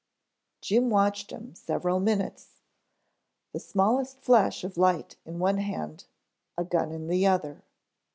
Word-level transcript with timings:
Jim 0.61 0.89
watched 0.89 1.29
him 1.29 1.53
several 1.53 1.99
minutes, 1.99 2.63
the 3.53 3.59
smallest 3.59 4.19
flash 4.19 4.63
light 4.75 5.15
in 5.25 5.37
one 5.37 5.59
hand, 5.59 6.05
a 6.57 6.63
gun 6.63 6.91
in 6.91 7.05
the 7.05 7.27
other. 7.27 7.61